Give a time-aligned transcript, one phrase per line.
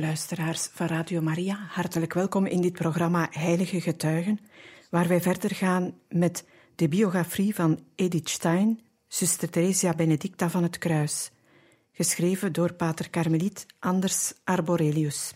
[0.00, 4.40] Luisteraars van Radio Maria, hartelijk welkom in dit programma Heilige Getuigen,
[4.90, 10.78] waar wij verder gaan met de biografie van Edith Stein, zuster Theresia Benedicta van het
[10.78, 11.30] Kruis,
[11.92, 15.34] geschreven door pater Carmeliet Anders Arborelius.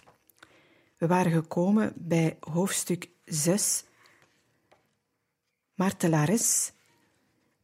[0.96, 3.84] We waren gekomen bij hoofdstuk 6,
[5.74, 6.72] Martelares,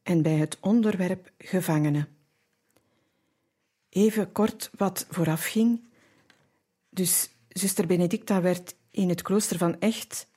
[0.03, 2.09] en bij het onderwerp gevangenen.
[3.89, 5.85] Even kort wat voorafging.
[6.97, 10.29] Dus zuster Benedicta werd in het klooster van Echt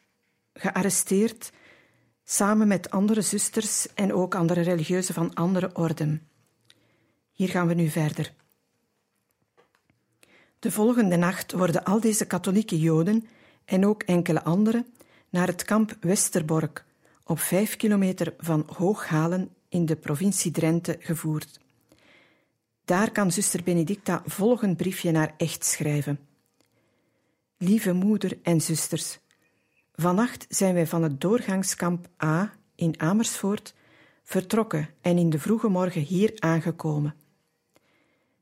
[0.53, 1.51] gearresteerd,
[2.23, 6.27] samen met andere zusters en ook andere religieuzen van andere orden.
[7.31, 8.33] Hier gaan we nu verder.
[10.59, 13.27] De volgende nacht worden al deze katholieke Joden
[13.65, 14.85] en ook enkele anderen
[15.29, 16.85] naar het kamp Westerbork,
[17.23, 21.59] op vijf kilometer van Hooghalen in de provincie Drenthe gevoerd.
[22.85, 26.28] Daar kan zuster Benedicta volgend briefje naar Echt schrijven.
[27.61, 29.19] Lieve moeder en zusters,
[29.95, 33.73] vannacht zijn wij van het doorgangskamp A in Amersfoort
[34.23, 37.15] vertrokken en in de vroege morgen hier aangekomen.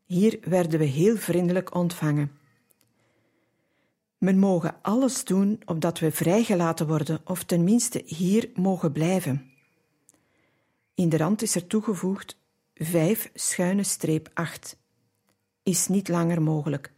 [0.06, 2.32] Hier werden we heel vriendelijk ontvangen.
[4.18, 9.52] Men mogen alles doen opdat we vrijgelaten worden, of tenminste hier mogen blijven.
[10.94, 12.38] In de rand is er toegevoegd
[12.74, 14.78] 5 schuine streep 8.
[15.64, 16.96] Is niet langer mogelijk.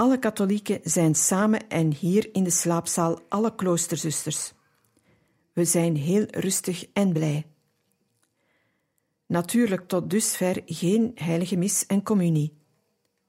[0.00, 4.52] Alle katholieken zijn samen en hier in de slaapzaal alle kloosterzusters.
[5.52, 7.46] We zijn heel rustig en blij.
[9.26, 12.58] Natuurlijk tot dusver geen heilige mis en communie.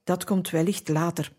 [0.03, 1.33] Dat komt wellicht later.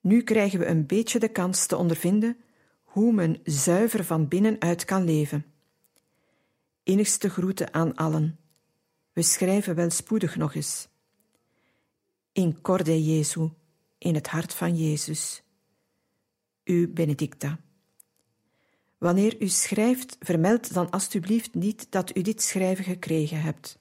[0.00, 2.36] Nu krijgen we een beetje de kans te ondervinden
[2.82, 5.44] hoe men zuiver van binnenuit kan leven.
[6.82, 8.38] Innigste groeten aan allen.
[9.12, 10.88] We schrijven wel spoedig nog eens.
[12.32, 13.50] In corde Jesu
[14.02, 15.42] in het hart van Jezus.
[16.64, 17.58] U Benedicta.
[18.98, 23.78] Wanneer u schrijft, vermeld dan alstublieft niet dat u dit schrijven gekregen hebt.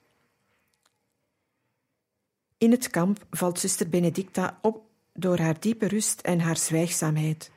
[2.58, 4.84] In het kamp valt zuster Benedicta op
[5.14, 7.52] door haar diepe rust en haar zwijgzaamheid.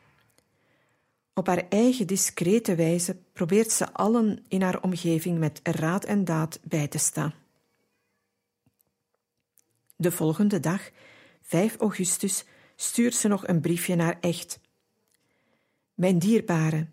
[1.35, 6.61] Op haar eigen discrete wijze probeert ze allen in haar omgeving met raad en daad
[6.63, 7.35] bij te staan.
[9.97, 10.91] De volgende dag,
[11.43, 12.45] 5 augustus,
[12.77, 14.61] stuurt ze nog een briefje naar Echt.
[15.95, 16.87] Mijn dierbare,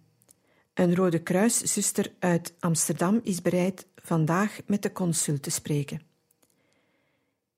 [0.73, 6.01] een Rode Kruiszuster uit Amsterdam is bereid vandaag met de consul te spreken.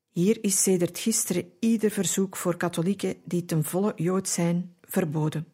[0.09, 5.47] Hier is sedert gisteren ieder verzoek voor katholieken die ten volle Jood zijn verboden.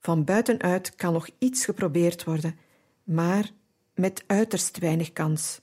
[0.00, 2.58] Van buitenuit kan nog iets geprobeerd worden,
[3.04, 3.50] maar
[3.94, 5.60] met uiterst weinig kans.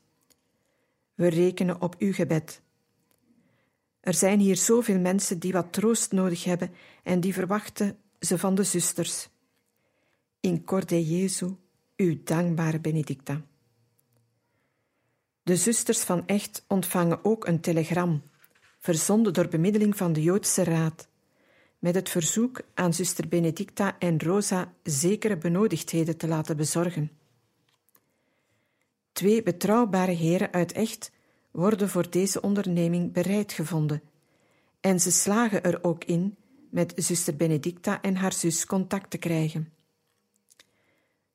[1.14, 2.62] We rekenen op uw gebed.
[4.04, 6.72] Er zijn hier zoveel mensen die wat troost nodig hebben
[7.04, 9.30] en die verwachten ze van de zusters.
[10.40, 11.56] In corde Jesu,
[11.96, 13.42] uw dankbare Benedicta.
[15.44, 18.24] De zusters van Echt ontvangen ook een telegram,
[18.80, 21.08] verzonden door bemiddeling van de Joodse Raad,
[21.80, 27.12] met het verzoek aan zuster Benedicta en Rosa zekere benodigdheden te laten bezorgen.
[29.12, 31.12] Twee betrouwbare heren uit Echt
[31.54, 34.02] worden voor deze onderneming bereid gevonden
[34.84, 36.38] en ze slagen er ook in
[36.70, 39.74] met zuster Benedicta en haar zus contact te krijgen.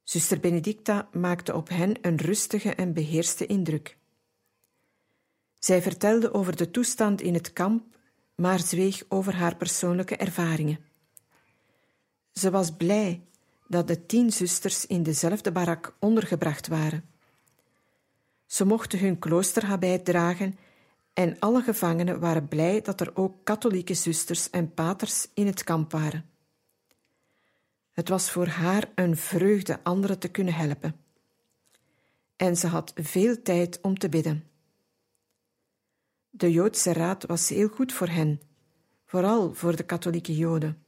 [0.03, 3.97] Zuster Benedicta maakte op hen een rustige en beheerste indruk.
[5.59, 7.97] Zij vertelde over de toestand in het kamp,
[8.35, 10.79] maar zweeg over haar persoonlijke ervaringen.
[12.33, 13.23] Ze was blij
[13.67, 17.08] dat de tien zusters in dezelfde barak ondergebracht waren.
[18.49, 20.59] Ze mochten hun kloosterhabit dragen
[21.13, 25.93] en alle gevangenen waren blij dat er ook katholieke zusters en paters in het kamp
[25.93, 26.31] waren.
[27.91, 30.97] Het was voor haar een vreugde anderen te kunnen helpen.
[32.37, 34.45] En ze had veel tijd om te bidden.
[36.31, 38.41] De Joodse Raad was heel goed voor hen,
[39.07, 40.83] vooral voor de katholieke Joden.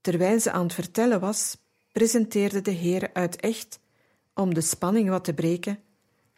[0.00, 1.56] Terwijl ze aan het vertellen was,
[1.92, 3.80] presenteerde de Heer uit echt,
[4.34, 5.78] om de spanning wat te breken,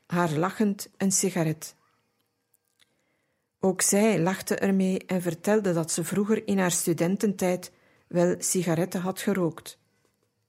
[0.07, 1.75] haar lachend een sigaret.
[3.61, 7.73] Ook zij lachte ermee en vertelde dat ze vroeger in haar studententijd
[8.07, 9.79] wel sigaretten had gerookt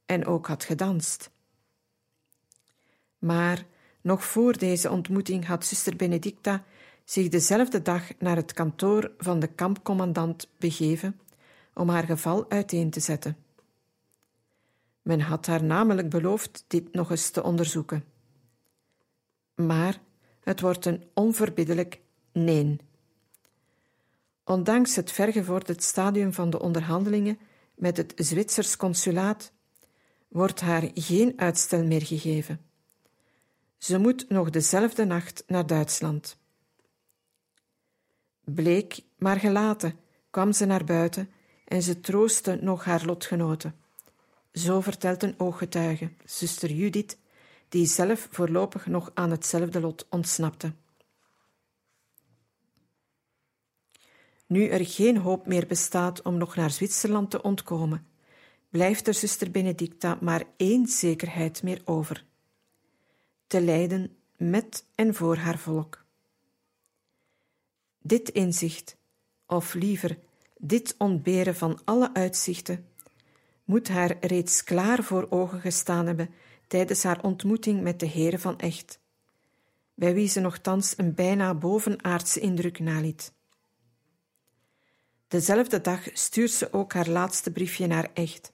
[0.05, 1.29] en ook had gedanst.
[3.19, 3.65] Maar
[4.01, 6.63] nog voor deze ontmoeting had zuster Benedicta
[7.03, 11.19] zich dezelfde dag naar het kantoor van de kampcommandant begeven
[11.73, 13.44] om haar geval uiteen te zetten.
[15.05, 18.05] Men had haar namelijk beloofd dit nog eens te onderzoeken.
[19.55, 20.01] Maar
[20.39, 22.79] het wordt een onverbiddelijk nee.
[24.43, 27.39] Ondanks het vergevorderd stadium van de onderhandelingen
[27.75, 29.51] met het Zwitsers consulaat
[30.27, 32.61] wordt haar geen uitstel meer gegeven.
[33.77, 36.37] Ze moet nog dezelfde nacht naar Duitsland.
[38.43, 39.99] Bleek, maar gelaten,
[40.29, 41.29] kwam ze naar buiten
[41.65, 43.84] en ze troostte nog haar lotgenoten.
[44.55, 47.17] Zo vertelt een ooggetuige, zuster Judith,
[47.69, 50.73] die zelf voorlopig nog aan hetzelfde lot ontsnapte.
[54.45, 58.07] Nu er geen hoop meer bestaat om nog naar Zwitserland te ontkomen,
[58.69, 62.25] blijft er zuster Benedicta maar één zekerheid meer over:
[63.47, 66.05] te lijden met en voor haar volk.
[68.01, 68.97] Dit inzicht,
[69.45, 70.17] of liever
[70.57, 72.85] dit ontberen van alle uitzichten,
[73.65, 76.29] moet haar reeds klaar voor ogen gestaan hebben
[76.67, 78.99] tijdens haar ontmoeting met de heren van Echt,
[79.93, 83.33] bij wie ze nogthans een bijna bovenaardse indruk naliet.
[85.27, 88.53] Dezelfde dag stuurt ze ook haar laatste briefje naar Echt.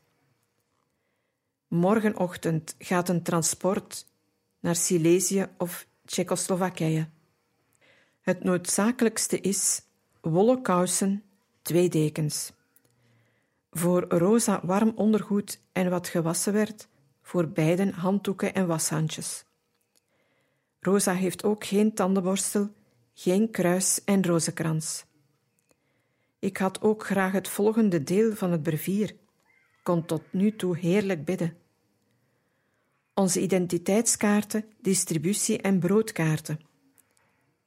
[1.67, 4.05] Morgenochtend gaat een transport
[4.59, 7.09] naar Silesië of Tsjechoslowakije.
[8.21, 9.81] Het noodzakelijkste is
[10.21, 11.23] wollen kousen,
[11.61, 12.51] twee dekens.
[13.71, 16.87] Voor Rosa warm ondergoed en wat gewassen werd,
[17.21, 19.45] voor beiden handdoeken en washandjes.
[20.79, 22.69] Rosa heeft ook geen tandenborstel,
[23.13, 25.05] geen kruis en rozenkrans.
[26.39, 29.15] Ik had ook graag het volgende deel van het brevier,
[29.83, 31.57] kon tot nu toe heerlijk bidden.
[33.13, 36.59] Onze identiteitskaarten, distributie- en broodkaarten.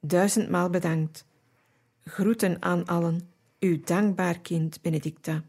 [0.00, 1.24] Duizendmaal bedankt.
[2.04, 5.44] Groeten aan allen, uw dankbaar kind Benedicta.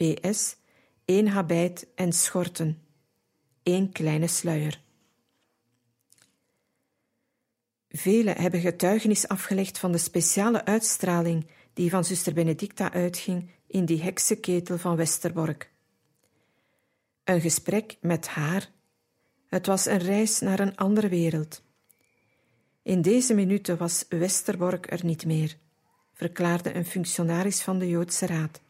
[0.00, 0.56] PS,
[1.04, 2.82] één habit en schorten,
[3.62, 4.80] één kleine sluier.
[7.88, 14.02] Velen hebben getuigenis afgelegd van de speciale uitstraling die van zuster Benedicta uitging in die
[14.02, 15.70] heksenketel van Westerbork.
[17.24, 18.70] Een gesprek met haar.
[19.46, 21.62] Het was een reis naar een andere wereld.
[22.82, 25.56] In deze minuten was Westerbork er niet meer,
[26.12, 28.60] verklaarde een functionaris van de Joodse Raad.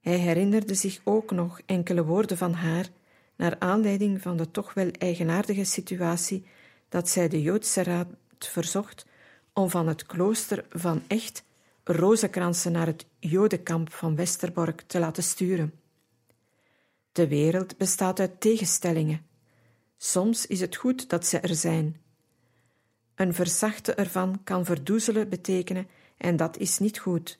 [0.00, 2.88] Hij herinnerde zich ook nog enkele woorden van haar,
[3.36, 6.46] naar aanleiding van de toch wel eigenaardige situatie
[6.88, 8.08] dat zij de Joodse Raad
[8.38, 9.06] verzocht
[9.52, 11.44] om van het klooster van Echt
[11.84, 15.72] rozenkransen naar het Jodenkamp van Westerbork te laten sturen.
[17.12, 19.26] De wereld bestaat uit tegenstellingen.
[19.96, 22.00] Soms is het goed dat ze er zijn.
[23.14, 27.38] Een verzachte ervan kan verdoezelen betekenen en dat is niet goed.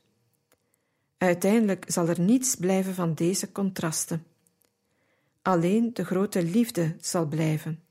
[1.20, 4.26] Uiteindelijk zal er niets blijven van deze contrasten.
[5.42, 7.82] Alleen de grote liefde zal blijven.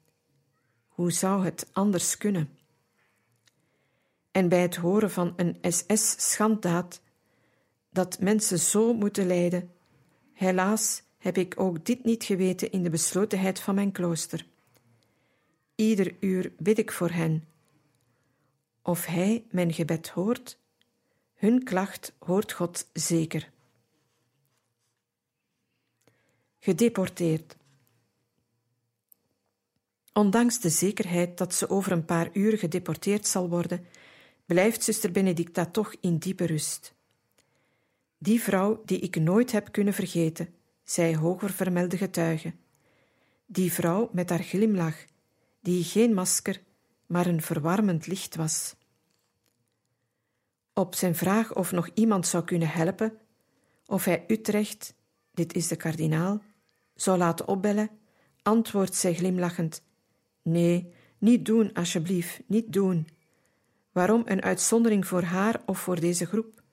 [0.87, 2.57] Hoe zou het anders kunnen?
[4.31, 7.01] En bij het horen van een SS-schanddaad,
[7.89, 9.71] dat mensen zo moeten lijden,
[10.33, 14.45] helaas heb ik ook dit niet geweten in de beslotenheid van mijn klooster.
[15.75, 17.43] Ieder uur bid ik voor hen.
[18.81, 20.58] Of Hij mijn gebed hoort,
[21.39, 23.49] hun klacht hoort God zeker.
[26.59, 27.55] Gedeporteerd.
[30.13, 33.85] Ondanks de zekerheid dat ze over een paar uur gedeporteerd zal worden,
[34.45, 36.93] blijft zuster Benedicta toch in diepe rust.
[38.17, 40.53] Die vrouw die ik nooit heb kunnen vergeten,
[40.83, 42.53] zei hoger vermelde getuige.
[43.45, 45.05] Die vrouw met haar glimlach,
[45.59, 46.61] die geen masker,
[47.05, 48.75] maar een verwarmend licht was.
[50.79, 53.17] Op zijn vraag of nog iemand zou kunnen helpen,
[53.85, 54.93] of hij Utrecht,
[55.33, 56.41] dit is de kardinaal,
[56.95, 57.89] zou laten opbellen,
[58.41, 59.83] antwoordt zij glimlachend:
[60.41, 63.07] Nee, niet doen, alsjeblieft, niet doen.
[63.91, 66.63] Waarom een uitzondering voor haar of voor deze groep?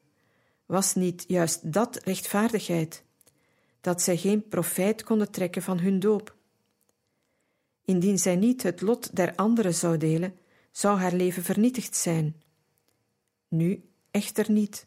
[0.67, 3.05] Was niet juist dat rechtvaardigheid?
[3.81, 6.37] Dat zij geen profijt konden trekken van hun doop?
[7.85, 10.39] Indien zij niet het lot der anderen zou delen,
[10.71, 12.43] zou haar leven vernietigd zijn.
[13.49, 13.85] Nu
[14.17, 14.87] echter niet.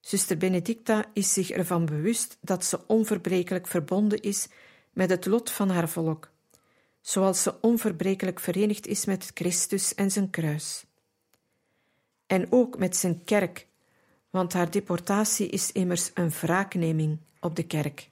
[0.00, 4.48] Zuster Benedicta is zich ervan bewust dat ze onverbrekelijk verbonden is
[4.92, 6.30] met het lot van haar volk,
[7.00, 10.86] zoals ze onverbrekelijk verenigd is met Christus en zijn kruis.
[12.26, 13.66] En ook met zijn kerk,
[14.30, 18.10] want haar deportatie is immers een wraakneming op de kerk.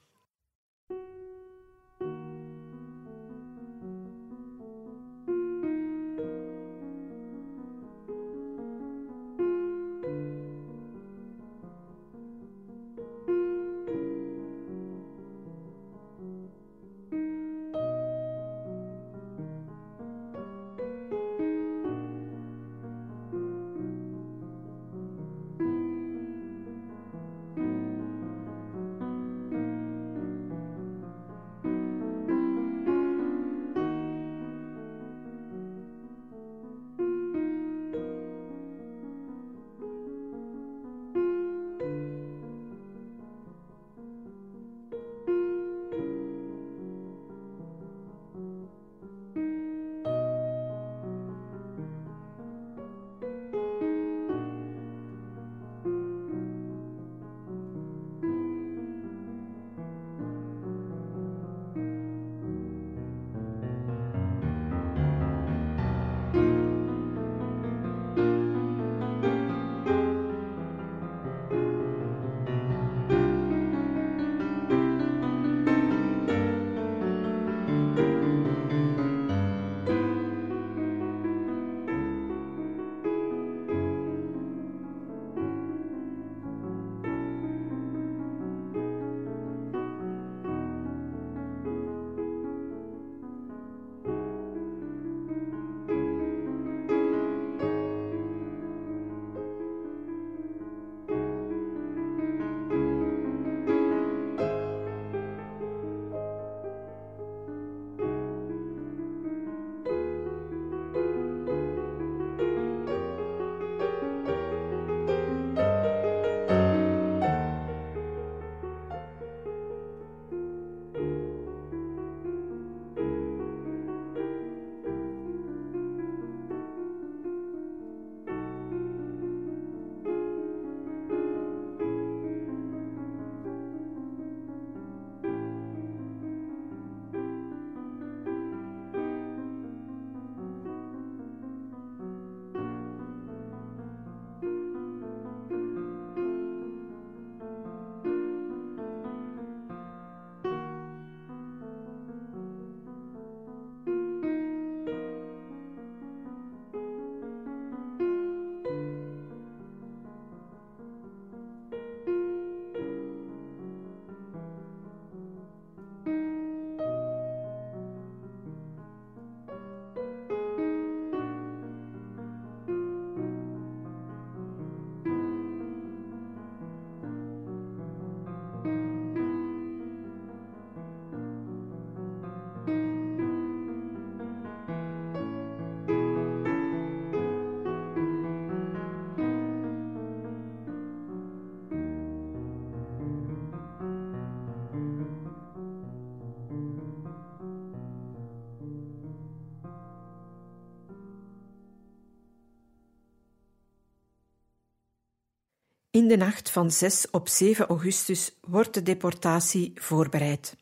[205.95, 210.55] In de nacht van 6 op 7 augustus wordt de deportatie voorbereid.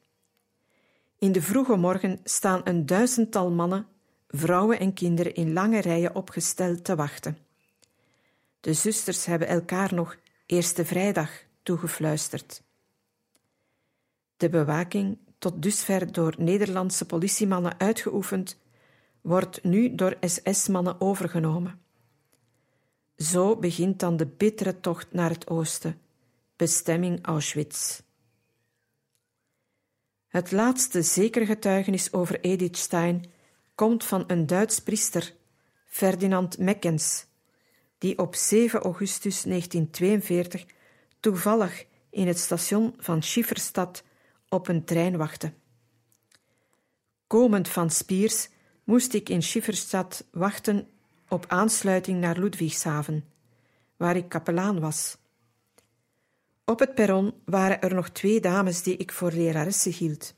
[1.18, 3.88] In de vroege morgen staan een duizendtal mannen,
[4.28, 7.38] vrouwen en kinderen in lange rijen opgesteld te wachten.
[8.60, 11.30] De zusters hebben elkaar nog Eerste Vrijdag
[11.64, 12.64] toegefluisterd.
[14.38, 18.58] De bewaking, tot dusver door Nederlandse politiemannen uitgeoefend,
[19.22, 21.83] wordt nu door SS-mannen overgenomen.
[23.18, 26.02] Zo begint dan de bittere tocht naar het oosten,
[26.56, 28.02] bestemming Auschwitz.
[30.28, 33.32] Het laatste zekere getuigenis over Edith Stein
[33.76, 35.34] komt van een Duits priester,
[35.86, 37.26] Ferdinand Meckens,
[37.98, 40.66] die op 7 augustus 1942
[41.20, 44.04] toevallig in het station van Schifferstad
[44.50, 45.54] op een trein wachtte.
[47.28, 48.50] Komend van Spiers
[48.84, 50.88] moest ik in Schifferstad wachten
[51.34, 53.26] op aansluiting naar Ludwigshaven,
[53.98, 55.18] waar ik kapelaan was.
[56.66, 60.36] Op het perron waren er nog twee dames die ik voor leraressen hield.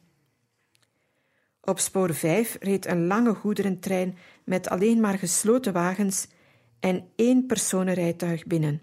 [1.62, 6.28] Op spoor 5 reed een lange goederentrein met alleen maar gesloten wagens
[6.80, 8.82] en één personenrijtuig binnen.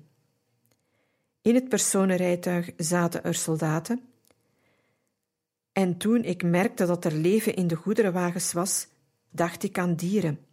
[1.42, 4.02] In het personenrijtuig zaten er soldaten.
[5.72, 8.88] En toen ik merkte dat er leven in de goederenwagens was,
[9.30, 10.51] dacht ik aan dieren.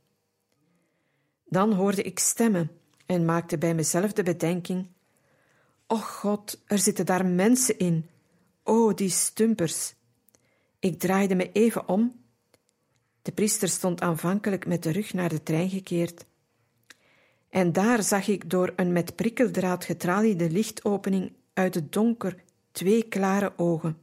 [1.49, 2.71] Dan hoorde ik stemmen
[3.05, 4.87] en maakte bij mezelf de bedenking:
[5.87, 8.09] Och God, er zitten daar mensen in.
[8.63, 9.93] O, die stumpers.
[10.79, 12.21] Ik draaide me even om.
[13.21, 16.25] De priester stond aanvankelijk met de rug naar de trein gekeerd.
[17.49, 23.53] En daar zag ik door een met prikkeldraad getraliede lichtopening uit het donker twee klare
[23.57, 23.97] ogen.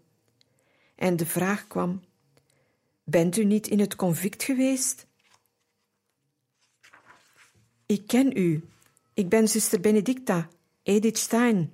[0.94, 2.02] En de vraag kwam:
[3.04, 5.06] Bent u niet in het convict geweest?
[7.86, 8.64] Ik ken u.
[9.14, 10.48] Ik ben zuster Benedicta,
[10.82, 11.72] Edith Stein.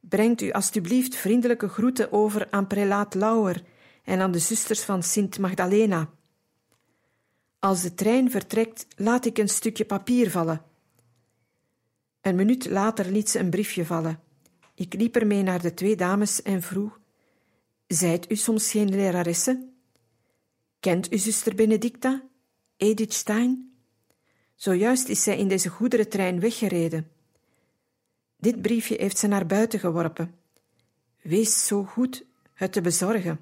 [0.00, 3.62] Brengt u alstublieft vriendelijke groeten over aan prelaat Lauwer
[4.04, 6.10] en aan de zusters van Sint Magdalena.
[7.58, 10.62] Als de trein vertrekt, laat ik een stukje papier vallen.
[12.20, 14.20] Een minuut later liet ze een briefje vallen.
[14.74, 17.00] Ik liep ermee naar de twee dames en vroeg:
[17.86, 19.68] Zijt u soms geen leraresse?
[20.80, 22.22] Kent u zuster Benedicta,
[22.76, 23.77] Edith Stein?
[24.58, 27.10] Zojuist is zij in deze goederentrein weggereden.
[28.36, 30.34] Dit briefje heeft ze naar buiten geworpen.
[31.22, 32.24] Wees zo goed
[32.54, 33.40] het te bezorgen.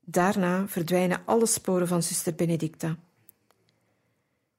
[0.00, 2.96] Daarna verdwijnen alle sporen van zuster Benedicta.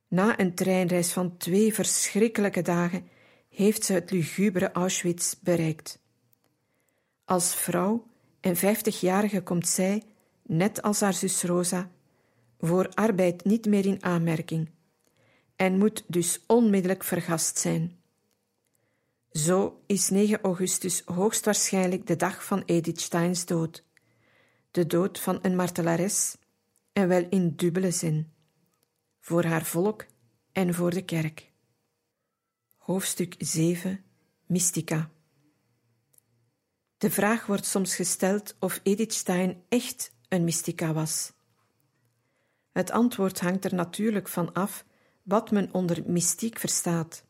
[0.07, 3.07] Na een treinreis van twee verschrikkelijke dagen
[3.49, 5.99] heeft ze het lugubere Auschwitz bereikt.
[7.25, 8.07] Als vrouw
[8.39, 10.03] en vijftigjarige komt zij,
[10.41, 11.91] net als haar zus Rosa,
[12.65, 14.69] voor arbeid niet meer in aanmerking
[15.55, 17.99] en moet dus onmiddellijk vergast zijn.
[19.31, 23.83] Zo is 9 augustus hoogstwaarschijnlijk de dag van Edith Steins dood,
[24.71, 26.37] de dood van een martelares,
[26.93, 28.31] en wel in dubbele zin,
[29.19, 30.05] voor haar volk
[30.51, 31.51] en voor de kerk.
[32.77, 34.03] Hoofdstuk 7
[34.45, 35.09] Mystica
[36.97, 41.33] De vraag wordt soms gesteld of Edith Stein echt een mystica was.
[42.73, 44.85] Het antwoord hangt er natuurlijk van af
[45.23, 47.23] wat men onder mystiek verstaat.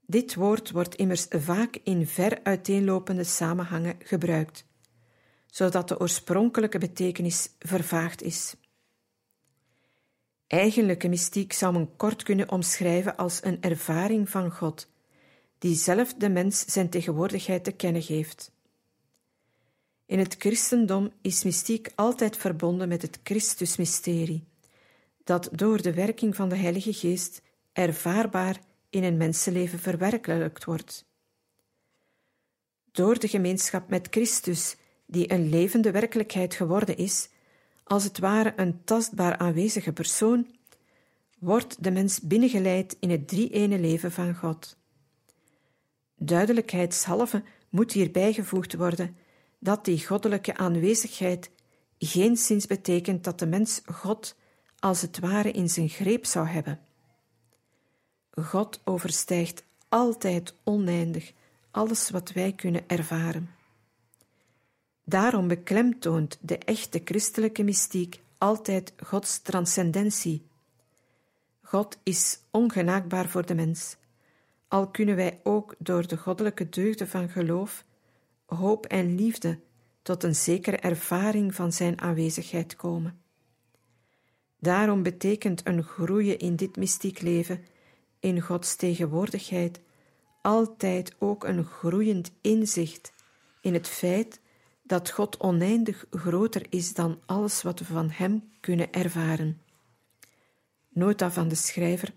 [0.00, 4.64] Dit woord wordt immers vaak in ver uiteenlopende samenhangen gebruikt,
[5.46, 8.54] zodat de oorspronkelijke betekenis vervaagd is.
[10.46, 14.88] Eigenlijke mystiek zou men kort kunnen omschrijven als een ervaring van God,
[15.58, 18.52] die zelf de mens zijn tegenwoordigheid te kennen geeft.
[20.08, 24.44] In het christendom is mystiek altijd verbonden met het Christusmysterie,
[25.24, 27.42] dat door de werking van de Heilige Geest
[27.72, 31.06] ervaarbaar in een mensenleven verwerkelijkt wordt.
[32.92, 37.28] Door de gemeenschap met Christus, die een levende werkelijkheid geworden is,
[37.84, 40.46] als het ware een tastbaar aanwezige persoon,
[41.38, 44.76] wordt de mens binnengeleid in het drie-ene leven van God.
[46.16, 49.16] Duidelijkheidshalve moet hier bijgevoegd worden
[49.58, 51.50] dat die goddelijke aanwezigheid
[51.98, 54.36] geen zins betekent dat de mens God
[54.78, 56.80] als het ware in zijn greep zou hebben.
[58.30, 61.32] God overstijgt altijd oneindig
[61.70, 63.50] alles wat wij kunnen ervaren.
[65.04, 70.46] Daarom beklemtoont de echte christelijke mystiek altijd Gods transcendentie.
[71.62, 73.96] God is ongenaakbaar voor de mens,
[74.68, 77.84] al kunnen wij ook door de goddelijke deugden van geloof,
[78.56, 79.60] hoop en liefde
[80.02, 83.20] tot een zekere ervaring van Zijn aanwezigheid komen.
[84.58, 87.64] Daarom betekent een groeien in dit mystiek leven,
[88.20, 89.80] in Gods tegenwoordigheid,
[90.42, 93.12] altijd ook een groeiend inzicht
[93.60, 94.40] in het feit
[94.82, 99.60] dat God oneindig groter is dan alles wat we van Hem kunnen ervaren.
[100.88, 102.12] Nota van de schrijver.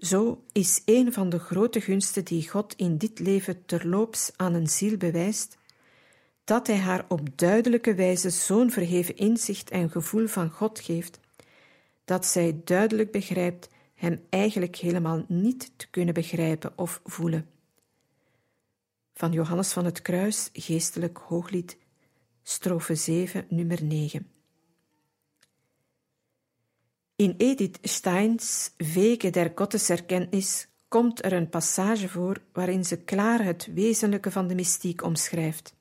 [0.00, 4.68] Zo is een van de grote gunsten die God in dit leven terloops aan een
[4.68, 5.58] ziel bewijst,
[6.44, 11.20] dat Hij haar op duidelijke wijze zo'n verheven inzicht en gevoel van God geeft,
[12.04, 17.48] dat zij duidelijk begrijpt Hem eigenlijk helemaal niet te kunnen begrijpen of voelen
[19.20, 21.76] van Johannes van het Kruis, geestelijk hooglied,
[22.42, 24.29] strofe 7, nummer 9.
[27.20, 33.68] In Edith Steins Wege der Gotteserkenntnis komt er een passage voor waarin ze klaar het
[33.74, 35.74] wezenlijke van de mystiek omschrijft.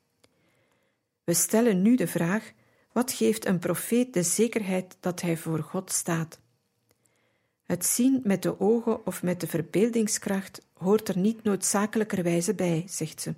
[1.24, 2.52] We stellen nu de vraag:
[2.92, 6.40] wat geeft een profeet de zekerheid dat hij voor God staat?
[7.64, 13.22] Het zien met de ogen of met de verbeeldingskracht hoort er niet noodzakelijkerwijze bij, zegt
[13.22, 13.34] ze.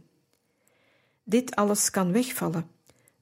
[1.24, 2.70] Dit alles kan wegvallen,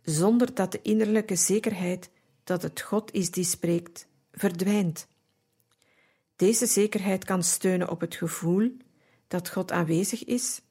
[0.02, 2.10] zonder dat de innerlijke zekerheid
[2.44, 4.08] dat het God is die spreekt,
[4.40, 5.08] verdwijnt.
[6.36, 8.78] Deze zekerheid kan steunen op het gevoel
[9.28, 10.62] dat God aanwezig is.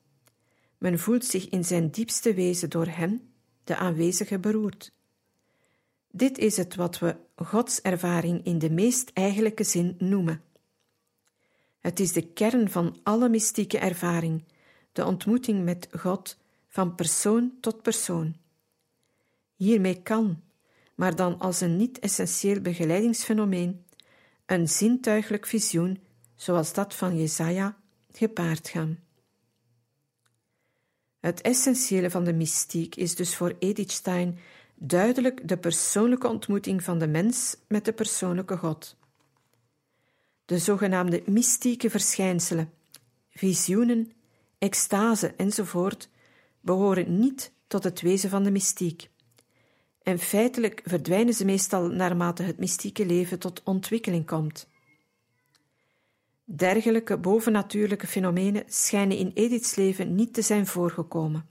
[0.79, 3.31] Men voelt zich in zijn diepste wezen door Hem,
[3.65, 4.93] de aanwezige, beroerd.
[6.11, 10.43] Dit is het wat we Godservaring in de meest eigenlijke zin noemen.
[11.81, 14.45] Het is de kern van alle mystieke ervaring,
[14.93, 18.37] de ontmoeting met God van persoon tot persoon.
[19.57, 20.43] Hiermee kan,
[20.99, 23.85] maar dan als een niet-essentieel begeleidingsfenomeen,
[24.47, 26.01] een zintuigelijk visioen,
[26.35, 27.77] zoals dat van Jesaja,
[28.13, 28.99] gepaard gaan.
[31.21, 34.39] Het essentiële van de mystiek is dus voor Edith Stein
[34.75, 38.97] duidelijk de persoonlijke ontmoeting van de mens met de persoonlijke God.
[40.45, 42.73] De zogenaamde mystieke verschijnselen,
[43.31, 44.13] visioenen,
[44.59, 46.09] extase enzovoort
[46.61, 49.11] behoren niet tot het wezen van de mystiek.
[50.09, 54.69] En feitelijk verdwijnen ze meestal naarmate het mystieke leven tot ontwikkeling komt.
[56.45, 61.49] Dergelijke bovennatuurlijke fenomenen schijnen in Ediths leven niet te zijn voorgekomen.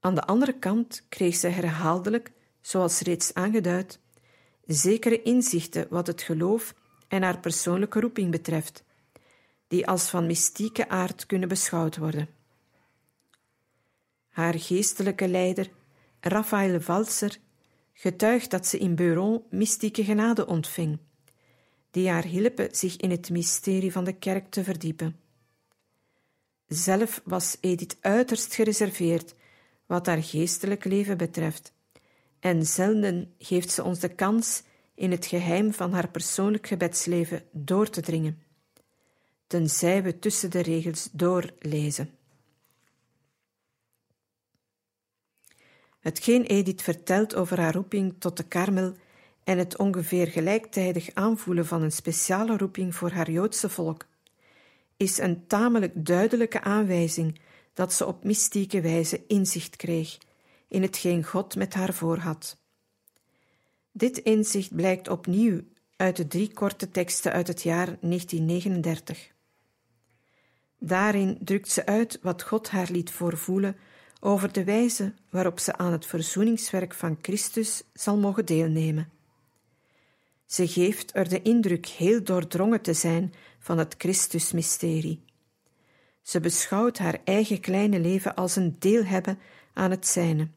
[0.00, 4.00] Aan de andere kant kreeg ze herhaaldelijk, zoals reeds aangeduid,
[4.66, 6.74] zekere inzichten wat het geloof
[7.08, 8.84] en haar persoonlijke roeping betreft,
[9.68, 12.28] die als van mystieke aard kunnen beschouwd worden.
[14.28, 15.70] Haar geestelijke leider,
[16.20, 17.38] Raphaël Walser,
[17.92, 20.98] getuigt dat ze in Beuron mystieke genade ontving,
[21.90, 25.16] die haar hielpen zich in het mysterie van de kerk te verdiepen.
[26.66, 29.34] Zelf was Edith uiterst gereserveerd
[29.86, 31.72] wat haar geestelijk leven betreft,
[32.40, 34.62] en zelden geeft ze ons de kans
[34.94, 38.42] in het geheim van haar persoonlijk gebedsleven door te dringen,
[39.46, 42.10] tenzij we tussen de regels doorlezen.
[46.00, 48.94] Hetgeen Edith vertelt over haar roeping tot de karmel
[49.44, 54.06] en het ongeveer gelijktijdig aanvoelen van een speciale roeping voor haar Joodse volk,
[54.96, 57.40] is een tamelijk duidelijke aanwijzing
[57.74, 60.18] dat ze op mystieke wijze inzicht kreeg
[60.68, 62.58] in hetgeen God met haar voorhad.
[63.92, 65.60] Dit inzicht blijkt opnieuw
[65.96, 69.32] uit de drie korte teksten uit het jaar 1939.
[70.78, 73.76] Daarin drukt ze uit wat God haar liet voorvoelen
[74.20, 79.10] over de wijze waarop ze aan het verzoeningswerk van Christus zal mogen deelnemen.
[80.46, 85.24] Ze geeft er de indruk heel doordrongen te zijn van het Christusmysterie.
[86.22, 89.38] Ze beschouwt haar eigen kleine leven als een deel hebben
[89.72, 90.48] aan het zijne.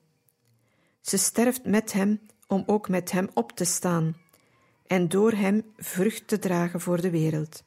[1.01, 4.17] Ze sterft met hem om ook met hem op te staan
[4.87, 7.63] en door hem vrucht te dragen voor de wereld.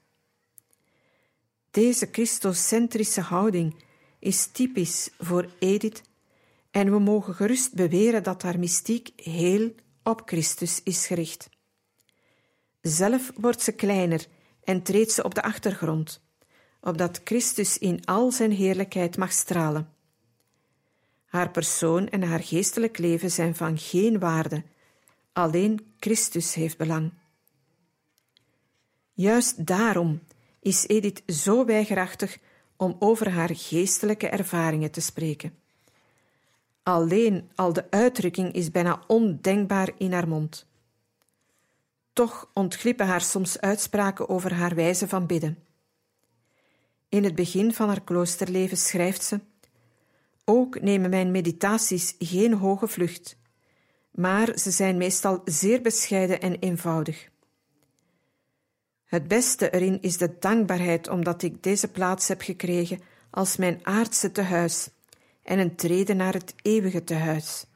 [1.71, 3.85] Deze Christocentrische houding
[4.27, 6.03] is typisch voor Edith
[6.71, 11.49] en we mogen gerust beweren dat haar mystiek heel op Christus is gericht.
[12.81, 14.27] Zelf wordt ze kleiner
[14.65, 16.23] en treedt ze op de achtergrond,
[16.81, 19.93] opdat Christus in al zijn heerlijkheid mag stralen.
[21.27, 24.65] Haar persoon en haar geestelijk leven zijn van geen waarde,
[25.33, 27.13] alleen Christus heeft belang.
[29.13, 30.23] Juist daarom
[30.61, 32.39] is Edith zo weigerachtig
[32.77, 35.55] om over haar geestelijke ervaringen te spreken.
[36.83, 40.67] Alleen al de uitdrukking is bijna ondenkbaar in haar mond.
[42.13, 45.59] Toch ontglippen haar soms uitspraken over haar wijze van bidden.
[47.09, 49.41] In het begin van haar kloosterleven schrijft ze:
[50.45, 53.37] Ook nemen mijn meditaties geen hoge vlucht,
[54.11, 57.29] maar ze zijn meestal zeer bescheiden en eenvoudig.
[59.07, 64.33] Het beste erin is de dankbaarheid omdat ik deze plaats heb gekregen als mijn aardse
[64.33, 64.89] tehuis
[65.43, 67.67] en een treden naar het eeuwige tehuis.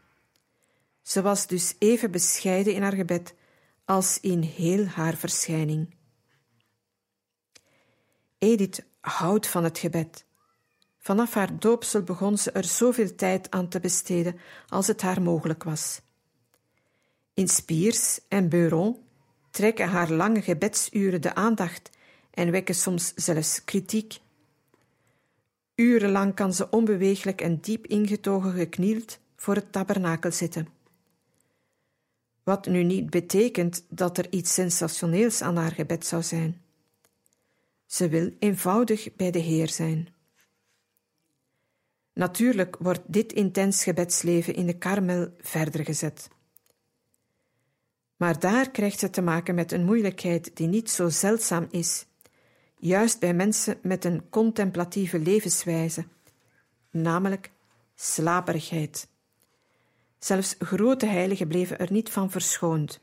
[1.03, 3.35] Ze was dus even bescheiden in haar gebed
[3.85, 5.95] als in heel haar verschijning.
[8.39, 10.25] Edith houdt van het gebed.
[10.99, 15.63] Vanaf haar doopsel begon ze er zoveel tijd aan te besteden als het haar mogelijk
[15.63, 16.01] was.
[17.35, 18.97] In Spiers en Beuron
[19.51, 21.91] trekken haar lange gebedsuren de aandacht
[22.31, 24.21] en wekken soms zelfs kritiek.
[25.75, 30.69] Urenlang kan ze onbeweeglijk en diep ingetogen geknield voor het tabernakel zitten.
[32.43, 36.63] Wat nu niet betekent dat er iets sensationeels aan haar gebed zou zijn.
[37.87, 40.09] Ze wil eenvoudig bij de Heer zijn.
[42.13, 46.29] Natuurlijk wordt dit intens gebedsleven in de karmel verder gezet.
[48.21, 52.07] Maar daar krijgt ze te maken met een moeilijkheid die niet zo zeldzaam is,
[52.77, 56.05] juist bij mensen met een contemplatieve levenswijze,
[56.91, 57.51] namelijk
[57.95, 59.09] slaperigheid.
[60.19, 63.01] Zelfs grote heiligen bleven er niet van verschoond.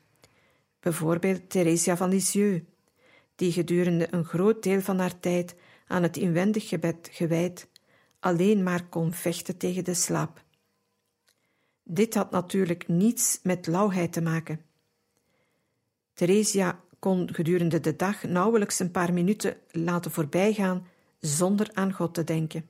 [0.79, 2.63] Bijvoorbeeld Theresia van Lisieux,
[3.35, 5.55] die gedurende een groot deel van haar tijd
[5.87, 7.67] aan het inwendig gebed gewijd,
[8.19, 10.43] alleen maar kon vechten tegen de slaap.
[11.83, 14.66] Dit had natuurlijk niets met lauwheid te maken.
[16.17, 20.87] Theresia kon gedurende de dag nauwelijks een paar minuten laten voorbijgaan
[21.19, 22.69] zonder aan God te denken.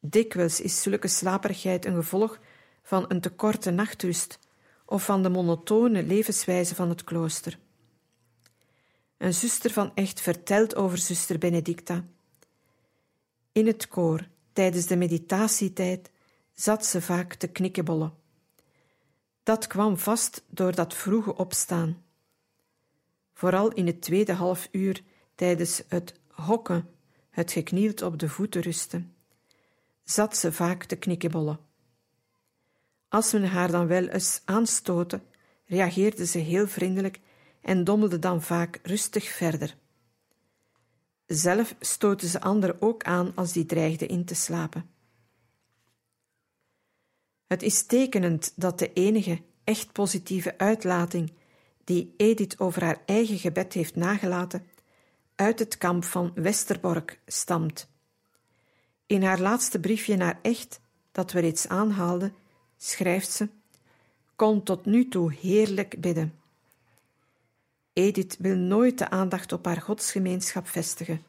[0.00, 2.38] Dikwijls is zulke slaperigheid een gevolg
[2.82, 4.38] van een tekorte nachtrust
[4.84, 7.58] of van de monotone levenswijze van het klooster.
[9.16, 12.04] Een zuster van echt vertelt over zuster Benedicta.
[13.52, 16.10] In het koor, tijdens de meditatietijd,
[16.54, 18.24] zat ze vaak te knikkebollen.
[19.46, 22.02] Dat kwam vast door dat vroege opstaan.
[23.32, 25.02] Vooral in het tweede half uur
[25.34, 26.88] tijdens het hokken,
[27.30, 29.14] het geknield op de voeten rusten,
[30.04, 31.58] zat ze vaak te knikkebollen.
[33.08, 35.20] Als men haar dan wel eens aanstootte,
[35.66, 37.20] reageerde ze heel vriendelijk
[37.60, 39.76] en dommelde dan vaak rustig verder.
[41.26, 44.95] Zelf stootte ze anderen ook aan als die dreigden in te slapen.
[47.46, 51.32] Het is tekenend dat de enige echt positieve uitlating
[51.84, 54.66] die Edith over haar eigen gebed heeft nagelaten,
[55.34, 57.88] uit het kamp van Westerbork stamt.
[59.06, 60.80] In haar laatste briefje naar Echt,
[61.12, 62.34] dat we reeds aanhaalden,
[62.76, 63.48] schrijft ze:
[64.36, 66.34] Kon tot nu toe heerlijk bidden.
[67.92, 71.22] Edith wil nooit de aandacht op haar godsgemeenschap vestigen.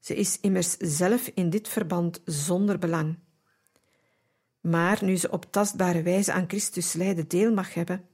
[0.00, 3.16] Ze is immers zelf in dit verband zonder belang.
[4.62, 8.06] Maar nu ze op tastbare wijze aan Christus lijden deel mag hebben,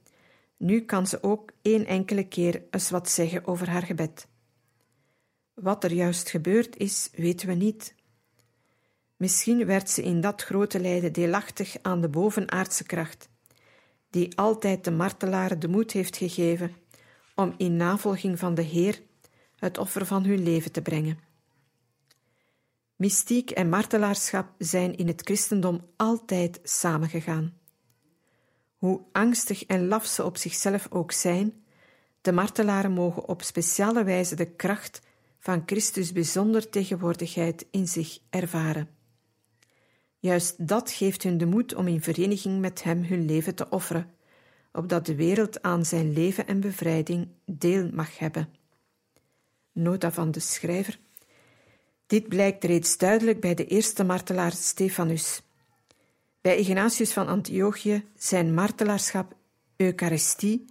[0.57, 4.27] nu kan ze ook één enkele keer eens wat zeggen over haar gebed.
[5.53, 7.95] Wat er juist gebeurd is, weten we niet.
[9.17, 13.29] Misschien werd ze in dat grote lijden deelachtig aan de bovenaardse kracht,
[14.09, 16.75] die altijd de martelaren de moed heeft gegeven
[17.35, 19.01] om in navolging van de Heer
[19.55, 21.28] het offer van hun leven te brengen.
[22.99, 27.53] Mystiek en martelaarschap zijn in het christendom altijd samengegaan.
[28.77, 31.63] Hoe angstig en laf ze op zichzelf ook zijn,
[32.21, 35.01] de martelaren mogen op speciale wijze de kracht
[35.39, 38.89] van Christus' bijzonder tegenwoordigheid in zich ervaren.
[40.17, 44.11] Juist dat geeft hun de moed om in vereniging met Hem hun leven te offeren,
[44.71, 48.49] opdat de wereld aan zijn leven en bevrijding deel mag hebben.
[49.71, 50.99] Nota van de schrijver.
[52.09, 55.41] Dit blijkt reeds duidelijk bij de eerste martelaar Stefanus.
[56.41, 59.35] Bij Ignatius van Antiochië zijn martelaarschap,
[59.75, 60.65] Eucharistie,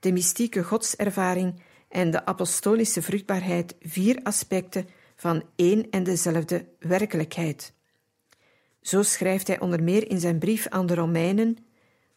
[0.00, 7.72] de mystieke godservaring en de apostolische vruchtbaarheid vier aspecten van één en dezelfde werkelijkheid.
[8.80, 11.56] Zo schrijft hij onder meer in zijn brief aan de Romeinen,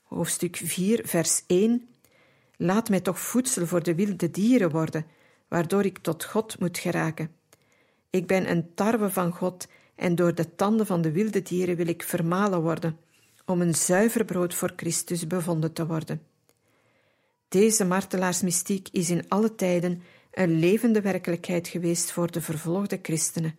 [0.04, 1.90] hoofdstuk 4, vers 1:
[2.58, 5.06] Laat mij toch voedsel voor de wilde dieren worden,
[5.48, 7.39] waardoor ik tot God moet geraken.
[8.10, 11.88] Ik ben een tarwe van God en door de tanden van de wilde dieren wil
[11.88, 12.98] ik vermalen worden,
[13.46, 16.22] om een zuiver brood voor Christus bevonden te worden.
[17.48, 23.56] Deze martelaarsmystiek is in alle tijden een levende werkelijkheid geweest voor de vervolgde christenen,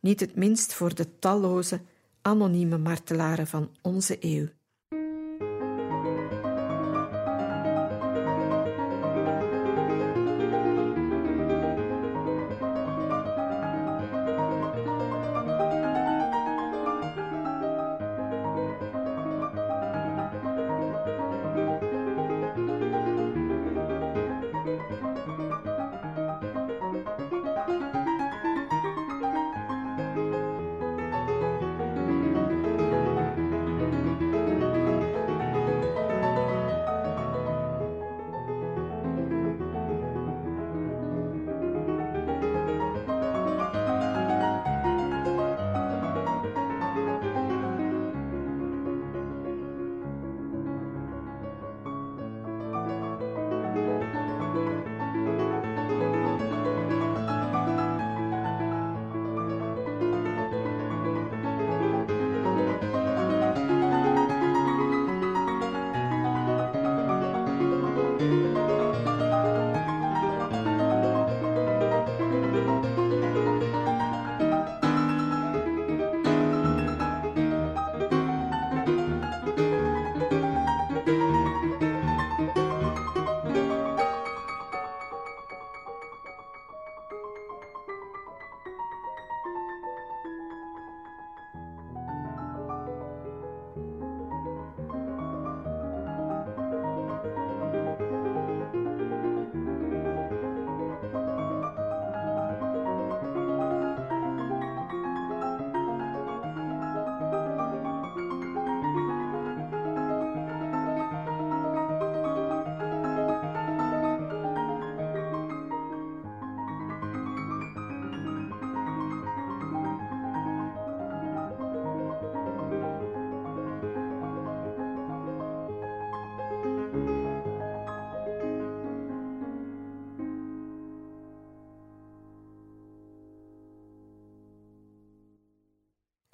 [0.00, 1.80] niet het minst voor de talloze,
[2.22, 4.48] anonieme martelaren van onze eeuw.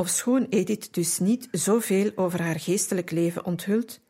[0.04, 4.00] Ofschoon Edith dus niet zoveel over haar geestelijk leven onthult,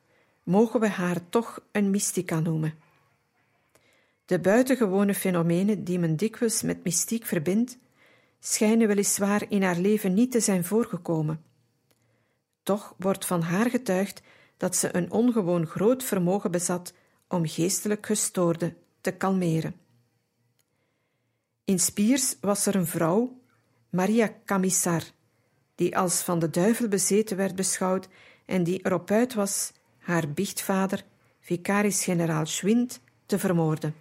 [0.42, 2.74] mogen we haar toch een mystica noemen.
[4.24, 7.78] De buitengewone fenomenen die men dikwijls met mystiek verbindt,
[8.40, 11.44] schijnen weliswaar in haar leven niet te zijn voorgekomen.
[12.62, 14.22] Toch wordt van haar getuigd
[14.56, 16.92] dat ze een ongewoon groot vermogen bezat
[17.28, 19.74] om geestelijk gestoorden te kalmeren.
[21.64, 23.40] In Spiers was er een vrouw,
[23.90, 25.02] Maria Camissar,
[25.74, 28.08] die als van de duivel bezeten werd beschouwd
[28.44, 31.04] en die erop uit was haar biechtvader,
[31.40, 33.94] vicaris-generaal Schwind, te vermoorden.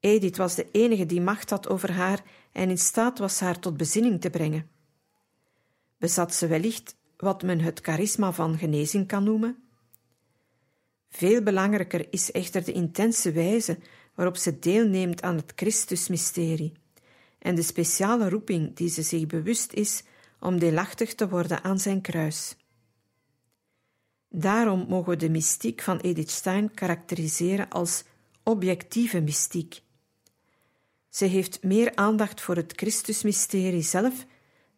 [0.00, 3.76] Edith was de enige die macht had over haar en in staat was haar tot
[3.76, 4.68] bezinning te brengen.
[5.98, 9.62] Bezat ze wellicht wat men het charisma van genezing kan noemen?
[11.08, 13.78] Veel belangrijker is echter de intense wijze
[14.14, 16.72] waarop ze deelneemt aan het Christusmysterie
[17.40, 20.02] en de speciale roeping die ze zich bewust is
[20.40, 22.56] om deelachtig te worden aan zijn kruis.
[24.28, 28.04] Daarom mogen we de mystiek van Edith Stein karakteriseren als
[28.42, 29.82] objectieve mystiek.
[31.08, 34.26] Ze heeft meer aandacht voor het Christusmysterie zelf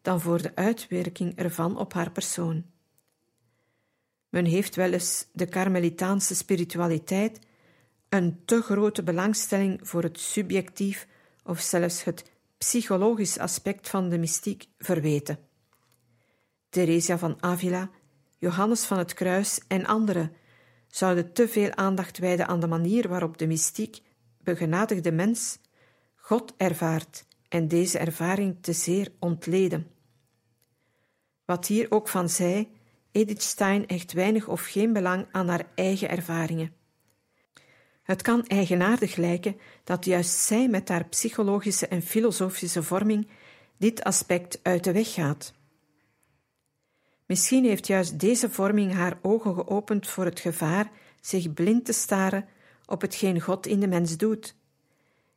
[0.01, 2.65] dan voor de uitwerking ervan op haar persoon.
[4.29, 7.39] Men heeft wel eens de Karmelitaanse spiritualiteit
[8.09, 11.07] een te grote belangstelling voor het subjectief
[11.43, 12.31] of zelfs het
[12.63, 15.39] psychologisch aspect van de mystiek verweten.
[16.69, 17.89] Theresia van Avila,
[18.37, 20.31] Johannes van het Kruis en anderen
[20.87, 24.01] zouden te veel aandacht wijden aan de manier waarop de mystiek,
[24.43, 25.59] begenadigde mens,
[26.15, 29.87] God ervaart en deze ervaring te zeer ontleden.
[31.45, 32.71] Wat hier ook van zij,
[33.11, 36.73] Edith Stein echt weinig of geen belang aan haar eigen ervaringen.
[38.03, 43.27] Het kan eigenaardig lijken dat juist zij met haar psychologische en filosofische vorming
[43.77, 45.53] dit aspect uit de weg gaat.
[47.25, 52.47] Misschien heeft juist deze vorming haar ogen geopend voor het gevaar zich blind te staren
[52.85, 54.55] op hetgeen God in de mens doet,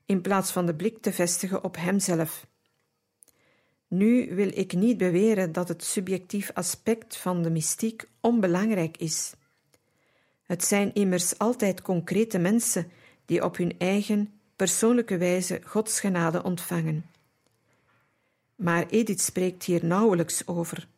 [0.05, 2.47] in plaats van de blik te vestigen op Hemzelf.
[3.89, 9.35] Nu wil ik niet beweren dat het subjectief aspect van de mystiek onbelangrijk is.
[10.47, 12.91] Het zijn immers altijd concrete mensen
[13.25, 17.07] die op hun eigen persoonlijke wijze Gods genade ontvangen.
[18.55, 20.89] Maar Edith spreekt hier nauwelijks over.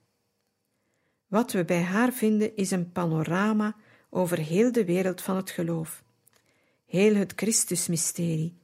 [1.26, 3.76] Wat we bij haar vinden is een panorama
[4.11, 6.02] over heel de wereld van het geloof,
[6.87, 8.54] heel het Christusmysterie,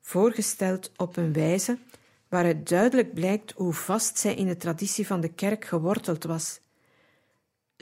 [0.00, 1.78] voorgesteld op een wijze
[2.28, 6.60] waaruit duidelijk blijkt hoe vast zij in de traditie van de kerk geworteld was,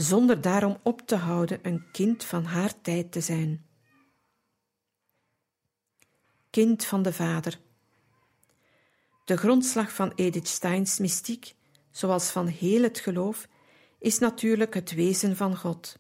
[0.03, 3.67] zonder daarom op te houden een kind van haar tijd te zijn.
[6.51, 7.61] Kind van de Vader.
[9.25, 11.55] De grondslag van Edith Steins mystiek,
[11.91, 13.49] zoals van heel het geloof,
[13.99, 15.99] is natuurlijk het wezen van God.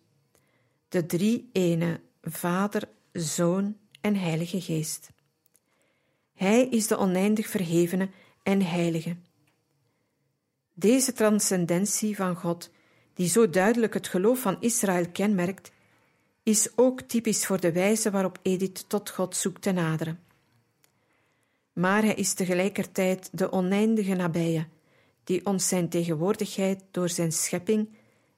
[0.88, 5.10] De drie ene, Vader, Zoon en Heilige Geest.
[6.34, 8.10] Hij is de oneindig verhevene
[8.42, 9.16] en heilige.
[10.74, 12.70] Deze transcendentie van God,
[13.14, 15.70] die zo duidelijk het geloof van Israël kenmerkt,
[16.42, 20.20] is ook typisch voor de wijze waarop Edith tot God zoekt te naderen.
[21.72, 24.66] Maar hij is tegelijkertijd de oneindige nabije,
[25.24, 27.88] die ons zijn tegenwoordigheid door zijn schepping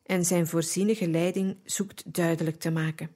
[0.02, 3.11] en zijn voorzienige leiding zoekt duidelijk te maken.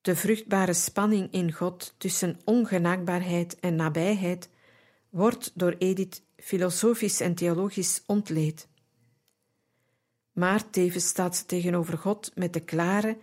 [0.00, 4.48] De vruchtbare spanning in God tussen ongenaakbaarheid en nabijheid
[5.10, 8.68] wordt door Edith filosofisch en theologisch ontleed.
[10.34, 13.18] Maar tevens staat ze tegenover God met de klare,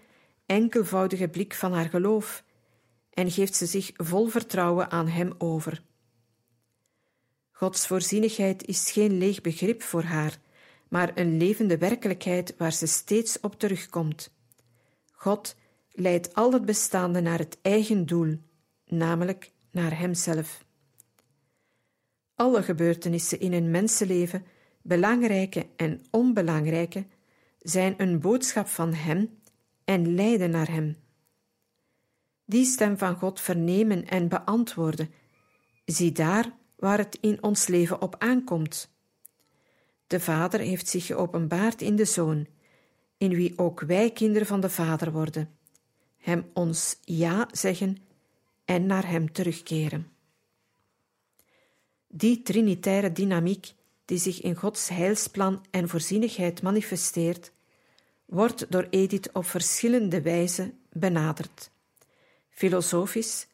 [0.46, 2.44] enkelvoudige blik van haar geloof
[3.10, 5.84] en geeft ze zich vol vertrouwen aan Hem over.
[7.52, 10.40] Gods voorzienigheid is geen leeg begrip voor haar,
[10.88, 14.32] maar een levende werkelijkheid waar ze steeds op terugkomt.
[15.12, 15.56] God
[15.92, 18.38] leidt al het bestaande naar het eigen doel,
[18.86, 20.66] namelijk naar Hemzelf.
[22.36, 24.46] Alle gebeurtenissen in een mensenleven,
[24.82, 27.06] belangrijke en onbelangrijke,
[27.60, 29.40] zijn een boodschap van Hem
[29.84, 30.98] en leiden naar Hem.
[32.46, 35.14] Die stem van God vernemen en beantwoorden,
[35.86, 38.94] zie daar waar het in ons leven op aankomt.
[40.08, 42.48] De Vader heeft zich geopenbaard in de Zoon,
[43.18, 45.50] in wie ook wij kinderen van de Vader worden,
[46.18, 47.98] Hem ons ja zeggen
[48.66, 50.12] en naar Hem terugkeren.
[52.08, 53.74] Die trinitaire dynamiek
[54.12, 57.52] die zich in Gods heilsplan en voorzienigheid manifesteert,
[58.26, 61.72] wordt door Edith op verschillende wijzen benaderd.
[62.50, 63.48] Filosofisch,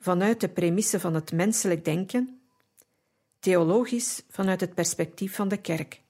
[0.00, 2.40] vanuit de premisse van het menselijk denken,
[3.38, 6.00] theologisch vanuit het perspectief van de kerk.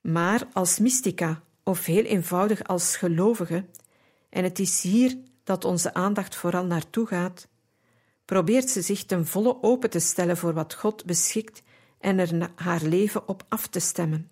[0.00, 3.64] Maar als mystica, of heel eenvoudig als gelovige,
[4.28, 7.48] en het is hier dat onze aandacht vooral naartoe gaat,
[8.24, 11.62] probeert ze zich ten volle open te stellen voor wat God beschikt
[11.98, 14.30] en er haar leven op af te stemmen.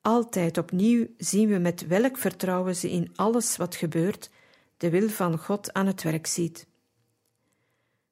[0.00, 4.30] Altijd opnieuw zien we met welk vertrouwen ze in alles wat gebeurt
[4.76, 6.66] de wil van God aan het werk ziet.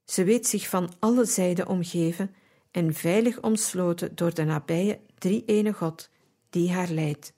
[0.05, 2.35] Ze weet zich van alle zijden omgeven
[2.71, 6.11] en veilig omsloten door de nabije drie-ene God
[6.51, 7.33] die haar leidt.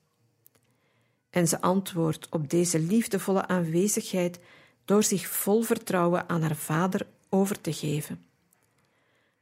[1.31, 4.41] En ze antwoordt op deze liefdevolle aanwezigheid
[4.85, 8.25] door zich vol vertrouwen aan haar Vader over te geven.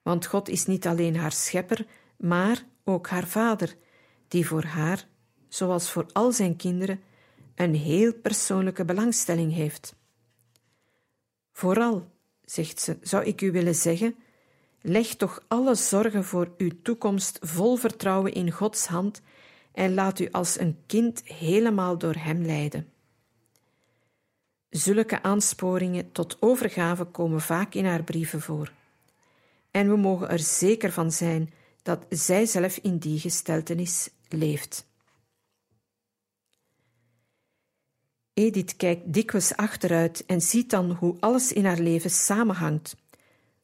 [0.08, 1.86] Want God is niet alleen haar schepper,
[2.16, 3.76] maar ook haar Vader,
[4.28, 5.06] die voor haar,
[5.48, 7.00] zoals voor al zijn kinderen,
[7.54, 9.94] een heel persoonlijke belangstelling heeft.
[11.52, 12.10] Vooral,
[12.44, 14.14] zegt ze, zou ik u willen zeggen,
[14.80, 19.20] leg toch alle zorgen voor uw toekomst vol vertrouwen in Gods hand
[19.72, 22.92] en laat u als een kind helemaal door Hem leiden.
[24.70, 28.76] Zulke aansporingen tot overgave komen vaak in haar brieven voor.
[29.78, 31.52] En we mogen er zeker van zijn
[31.82, 34.86] dat zij zelf in die gesteltenis leeft.
[38.34, 42.96] Edith kijkt dikwijls achteruit en ziet dan hoe alles in haar leven samenhangt,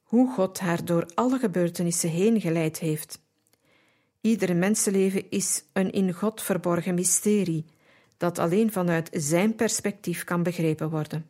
[0.03, 3.19] hoe God haar door alle gebeurtenissen heen geleid heeft.
[4.21, 7.65] Ieder mensenleven is een in God verborgen mysterie,
[8.17, 11.29] dat alleen vanuit Zijn perspectief kan begrepen worden.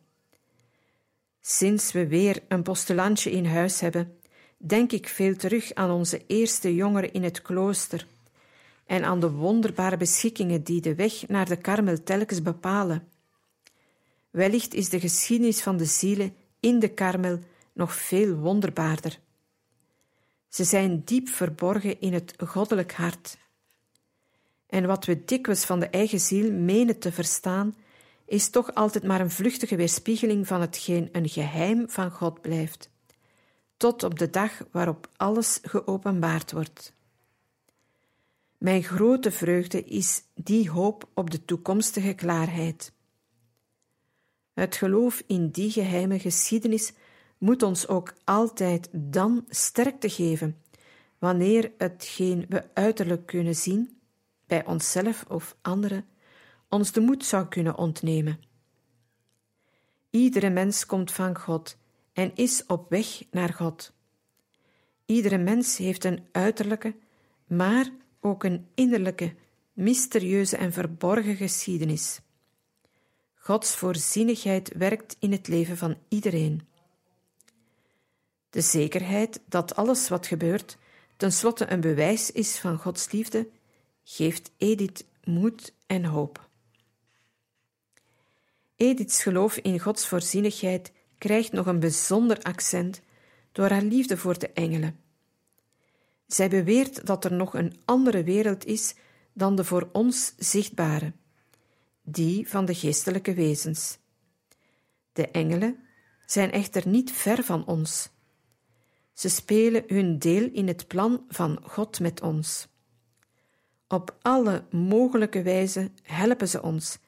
[1.40, 4.16] Sinds we weer een postulantje in huis hebben,
[4.66, 8.06] denk ik veel terug aan onze eerste jongeren in het klooster
[8.86, 13.08] en aan de wonderbare beschikkingen die de weg naar de karmel telkens bepalen.
[14.30, 17.38] Wellicht is de geschiedenis van de zielen in de karmel
[17.72, 19.18] nog veel wonderbaarder.
[20.48, 23.38] Ze zijn diep verborgen in het goddelijk hart.
[24.66, 27.74] En wat we dikwijls van de eigen ziel menen te verstaan,
[28.26, 32.90] is toch altijd maar een vluchtige weerspiegeling van hetgeen een geheim van God blijft,
[33.76, 36.94] tot op de dag waarop alles geopenbaard wordt.
[38.58, 42.92] Mijn grote vreugde is die hoop op de toekomstige klaarheid.
[44.54, 46.92] Het geloof in die geheime geschiedenis
[47.38, 50.62] moet ons ook altijd dan sterkte geven,
[51.18, 54.00] wanneer hetgeen we uiterlijk kunnen zien,
[54.46, 56.04] bij onszelf of anderen,
[56.68, 58.40] ons de moed zou kunnen ontnemen.
[60.10, 61.76] Iedere mens komt van God
[62.16, 63.92] en is op weg naar God.
[65.06, 66.94] Iedere mens heeft een uiterlijke,
[67.46, 67.90] maar
[68.20, 69.34] ook een innerlijke,
[69.72, 72.20] mysterieuze en verborgen geschiedenis.
[73.34, 76.68] Gods voorzienigheid werkt in het leven van iedereen.
[78.50, 80.78] De zekerheid dat alles wat gebeurt
[81.16, 83.48] tenslotte een bewijs is van Gods liefde,
[84.04, 86.48] geeft Edith moed en hoop.
[88.76, 93.00] Ediths geloof in Gods voorzienigheid krijgt nog een bijzonder accent
[93.52, 95.00] door haar liefde voor de engelen.
[96.26, 98.94] Zij beweert dat er nog een andere wereld is
[99.32, 101.12] dan de voor ons zichtbare,
[102.02, 103.98] die van de geestelijke wezens.
[105.12, 105.78] De engelen
[106.26, 108.10] zijn echter niet ver van ons.
[109.12, 112.68] Ze spelen hun deel in het plan van God met ons.
[113.88, 116.98] Op alle mogelijke wijze helpen ze ons,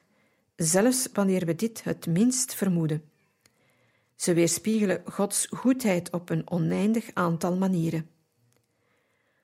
[0.55, 3.08] zelfs wanneer we dit het minst vermoeden.
[4.19, 8.09] Ze weerspiegelen Gods goedheid op een oneindig aantal manieren.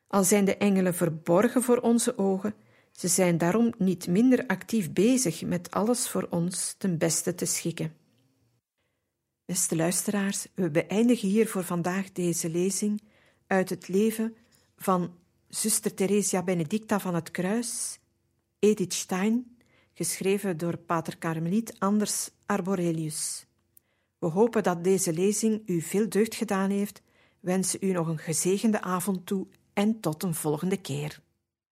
[0.07, 2.53] Al zijn de engelen verborgen voor onze ogen,
[2.91, 7.95] ze zijn daarom niet minder actief bezig met alles voor ons ten beste te schikken.
[9.45, 13.01] Beste luisteraars, we beëindigen hier voor vandaag deze lezing
[13.47, 14.35] uit het leven
[14.77, 15.13] van
[15.47, 17.99] zuster Theresia Benedicta van het Kruis,
[18.59, 19.57] Edith Stein,
[19.93, 23.45] geschreven door pater Carmeliet Anders Arborelius.
[24.25, 27.01] We hopen dat deze lezing u veel deugd gedaan heeft,
[27.39, 31.19] wensen u nog een gezegende avond toe en tot een volgende keer.